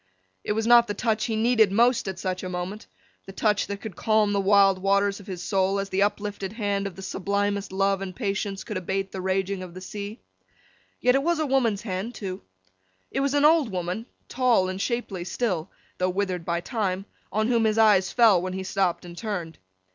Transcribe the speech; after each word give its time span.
It 0.43 0.53
was 0.53 0.65
not 0.65 0.87
the 0.87 0.95
touch 0.95 1.25
he 1.25 1.35
needed 1.35 1.71
most 1.71 2.07
at 2.07 2.17
such 2.17 2.41
a 2.41 2.49
moment—the 2.49 3.33
touch 3.33 3.67
that 3.67 3.81
could 3.81 3.95
calm 3.95 4.33
the 4.33 4.41
wild 4.41 4.79
waters 4.81 5.19
of 5.19 5.27
his 5.27 5.43
soul, 5.43 5.79
as 5.79 5.89
the 5.89 6.01
uplifted 6.01 6.53
hand 6.53 6.87
of 6.87 6.95
the 6.95 7.03
sublimest 7.03 7.71
love 7.71 8.01
and 8.01 8.15
patience 8.15 8.63
could 8.63 8.77
abate 8.77 9.11
the 9.11 9.21
raging 9.21 9.61
of 9.61 9.75
the 9.75 9.79
sea—yet 9.81 11.13
it 11.13 11.21
was 11.21 11.37
a 11.37 11.45
woman's 11.45 11.83
hand 11.83 12.15
too. 12.15 12.41
It 13.11 13.19
was 13.19 13.35
an 13.35 13.45
old 13.45 13.69
woman, 13.71 14.07
tall 14.27 14.69
and 14.69 14.81
shapely 14.81 15.23
still, 15.23 15.69
though 15.99 16.09
withered 16.09 16.45
by 16.45 16.61
time, 16.61 17.05
on 17.31 17.49
whom 17.49 17.65
his 17.65 17.77
eyes 17.77 18.11
fell 18.11 18.41
when 18.41 18.53
he 18.53 18.63
stopped 18.63 19.05
and 19.05 19.15
turned. 19.15 19.59